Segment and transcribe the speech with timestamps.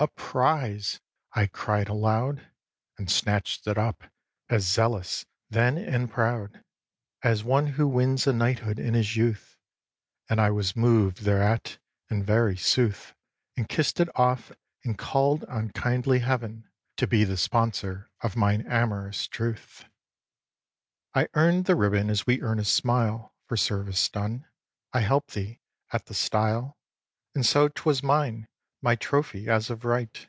[0.00, 1.00] "A prize!"
[1.32, 2.46] I cried aloud,
[2.98, 4.04] And snatch'd it up,
[4.48, 6.62] as zealous then, and proud,
[7.24, 9.56] As one who wins a knighthood in his youth;
[10.30, 11.78] And I was moved thereat,
[12.10, 13.12] in very sooth,
[13.56, 14.52] And kiss'd it oft,
[14.84, 19.80] and call'd on kindly Heaven To be the sponsor of mine amorous truth.
[19.80, 19.90] x.
[21.12, 24.46] I Earn'd the ribbon as we earn a smile For service done.
[24.92, 25.58] I help'd thee
[25.92, 26.76] at the stile;
[27.34, 28.46] And so 'twas mine,
[28.80, 30.28] my trophy, as of right.